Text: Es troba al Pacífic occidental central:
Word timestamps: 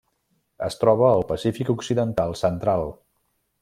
Es 0.67 0.77
troba 0.85 1.05
al 1.17 1.23
Pacífic 1.33 1.71
occidental 1.77 2.37
central: 2.45 2.93